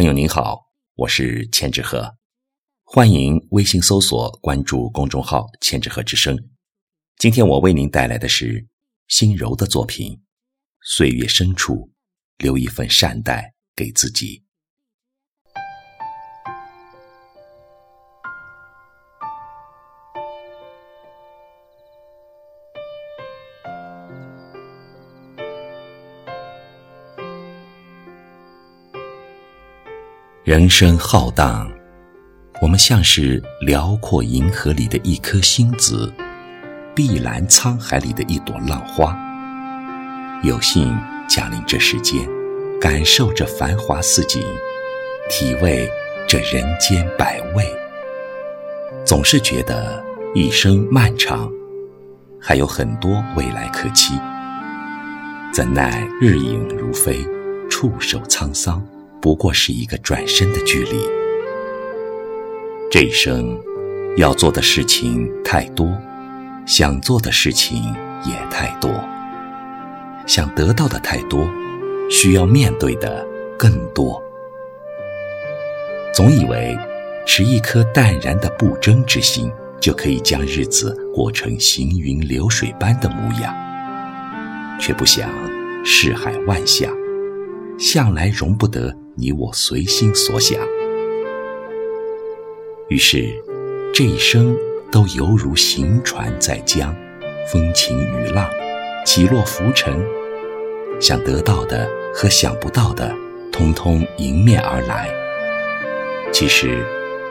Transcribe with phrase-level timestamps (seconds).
[0.00, 0.58] 朋友您好，
[0.94, 2.16] 我是千纸鹤，
[2.84, 6.34] 欢迎微信搜索关注公众号“千纸鹤之声”。
[7.20, 8.66] 今天我为您带来的是
[9.08, 10.12] 心柔的作品
[10.80, 11.92] 《岁月深处，
[12.38, 14.38] 留一份善待给自己》。
[30.50, 31.70] 人生浩荡，
[32.60, 36.12] 我们像是辽阔银河里的一颗星子，
[36.92, 39.16] 碧蓝沧海里的一朵浪花。
[40.42, 40.92] 有幸
[41.28, 42.28] 降临这世间，
[42.80, 44.42] 感受这繁华似锦，
[45.30, 45.88] 体味
[46.26, 47.64] 这人间百味。
[49.04, 51.48] 总是觉得一生漫长，
[52.40, 54.14] 还有很多未来可期。
[55.52, 57.24] 怎奈日影如飞，
[57.70, 58.84] 触手沧桑。
[59.20, 61.00] 不过是一个转身的距离。
[62.90, 63.56] 这一生
[64.16, 65.86] 要做的事情太多，
[66.66, 68.90] 想做的事情也太多，
[70.26, 71.48] 想得到的太多，
[72.10, 73.24] 需要面对的
[73.58, 74.20] 更多。
[76.12, 76.76] 总以为
[77.26, 83.54] 持一颗淡然的不争之心，就可以将日子过成行云流水般的模样，
[84.80, 85.30] 却不想
[85.84, 86.92] 世海万象，
[87.78, 88.92] 向来容不得。
[89.16, 90.58] 你我随心所想，
[92.88, 93.26] 于是
[93.92, 94.56] 这一生
[94.90, 96.94] 都犹如行船在江，
[97.52, 98.48] 风晴雨浪，
[99.04, 99.92] 起落浮沉。
[101.00, 103.12] 想得到的和想不到的，
[103.50, 105.08] 通通迎面而来。
[106.32, 106.84] 其实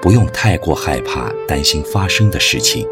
[0.00, 2.88] 不用太过害怕、担心发生的事情，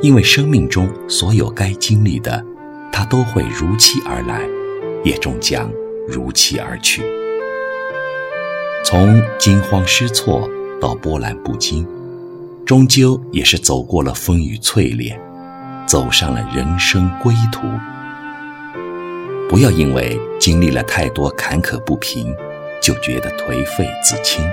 [0.00, 2.44] 因为生命中所有该经历的，
[2.92, 4.40] 它都会如期而来，
[5.02, 5.70] 也终将
[6.06, 7.02] 如期而去。
[8.84, 11.86] 从惊慌失措到波澜不惊，
[12.66, 15.18] 终究也是走过了风雨淬炼，
[15.86, 17.62] 走上了人生归途。
[19.48, 22.34] 不要因为经历了太多坎坷不平，
[22.82, 24.44] 就觉得颓废自轻。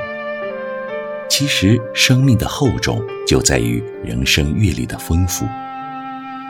[1.30, 5.46] 其实，生命的厚重就在于人生阅历的丰富。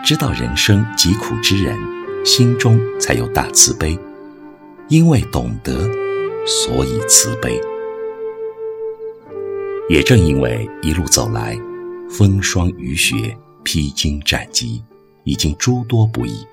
[0.03, 1.75] 知道人生疾苦之人，
[2.23, 3.97] 心中才有大慈悲，
[4.87, 5.73] 因为懂得，
[6.45, 7.59] 所以慈悲。
[9.91, 11.59] 也正因为一路走来，
[12.09, 14.81] 风霜雨雪、披荆斩棘，
[15.25, 16.47] 已经诸多不易，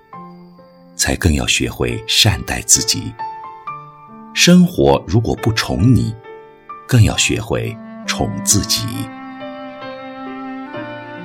[0.97, 3.12] 才更要学会善待自己。
[4.34, 6.12] 生活如果不宠你，
[6.88, 7.77] 更要学会
[8.09, 8.82] 宠自己。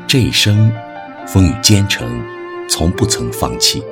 [0.06, 0.72] 这一生
[1.26, 2.24] 风雨兼程，
[2.70, 3.84] 从不曾放弃。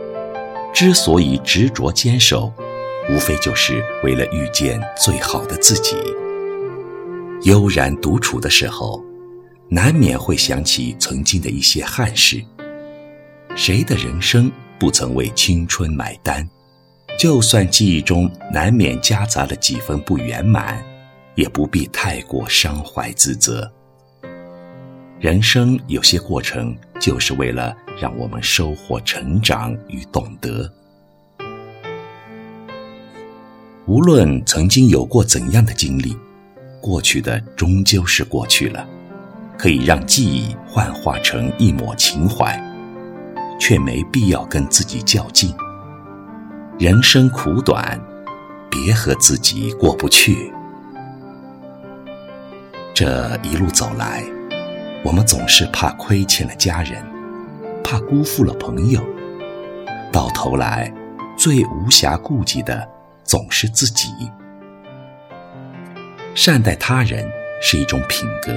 [0.72, 2.54] 之所以执着坚守，
[3.10, 5.96] 无非就是为了遇见最好的自己。
[7.44, 9.04] 悠然独处的时候，
[9.68, 12.44] 难免会想起曾经的一些憾事。
[13.56, 16.48] 谁的人生不曾为青春买单？
[17.18, 20.84] 就算记忆中难免夹杂了几分不圆满，
[21.34, 23.70] 也不必太过伤怀自责。
[25.20, 30.72] 人生有些过程，就是为了让我们收获成长与懂得。
[33.88, 36.16] 无论曾经有过怎样的经历。
[36.82, 38.86] 过去的终究是过去了，
[39.58, 42.60] 可以让记忆幻化成一抹情怀，
[43.60, 45.56] 却没必要跟自己较劲。
[46.80, 48.02] 人生苦短，
[48.70, 50.52] 别和自己过不去。
[52.94, 54.24] 这一路走来，
[55.04, 57.04] 我们总是怕亏欠了家人，
[57.84, 59.00] 怕辜负了朋友，
[60.12, 60.92] 到头来，
[61.38, 62.88] 最无暇顾及的
[63.24, 64.10] 总是自己。
[66.34, 67.30] 善待他人
[67.62, 68.54] 是一种品格，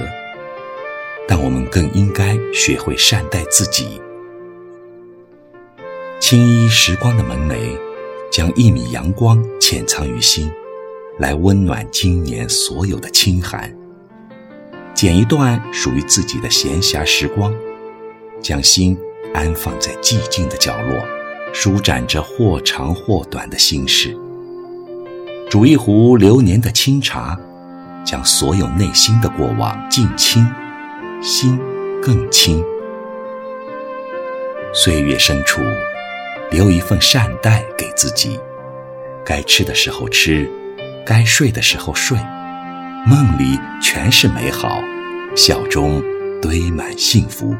[1.27, 4.01] 但我们更应该学会善待自己。
[6.21, 7.77] 轻依时光的门楣，
[8.31, 10.49] 将一米阳光潜藏于心，
[11.19, 13.71] 来温暖今年所有的清寒。
[14.93, 17.53] 剪一段属于自己的闲暇时光，
[18.41, 18.97] 将心
[19.33, 21.05] 安放在寂静的角落，
[21.51, 24.17] 舒展着或长或短的心事。
[25.49, 27.37] 煮一壶流年的清茶。
[28.05, 30.47] 将所有内心的过往尽清，
[31.21, 31.59] 心
[32.01, 32.63] 更清。
[34.73, 35.61] 岁月深处，
[36.51, 38.39] 留一份善待给自己。
[39.25, 40.49] 该吃的时候吃，
[41.05, 42.15] 该睡的时候睡，
[43.07, 44.79] 梦里全是美好，
[45.35, 46.03] 笑中
[46.41, 47.55] 堆满幸福。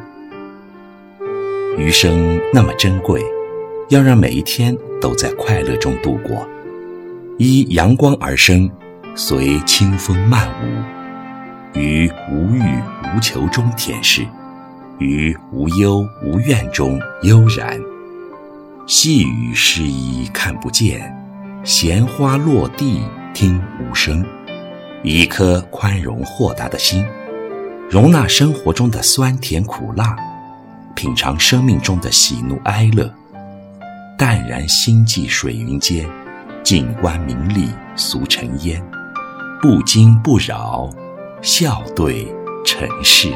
[1.77, 3.21] 余生那么珍贵，
[3.89, 6.47] 要让每一天都在快乐中度过。
[7.39, 8.69] 依阳光而生。
[9.17, 12.61] 随清风漫舞，于无欲
[13.15, 14.27] 无求中恬适，
[14.99, 17.79] 于无忧无怨中悠然。
[18.85, 21.15] 细雨湿衣看不见，
[21.63, 23.03] 闲花落地
[23.33, 24.23] 听无声。
[25.01, 27.05] 一颗宽容豁达的心，
[27.89, 30.13] 容纳生活中的酸甜苦辣，
[30.93, 33.09] 品尝生命中的喜怒哀乐，
[34.17, 36.05] 淡然心际水云间，
[36.63, 38.83] 静观名利俗尘烟，
[39.67, 40.87] 不惊不扰，
[41.41, 42.31] 笑对
[42.63, 43.33] 尘世。